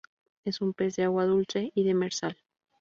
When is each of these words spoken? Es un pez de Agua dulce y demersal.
Es 0.45 0.61
un 0.61 0.73
pez 0.73 0.95
de 0.95 1.03
Agua 1.03 1.25
dulce 1.25 1.71
y 1.75 1.83
demersal. 1.83 2.35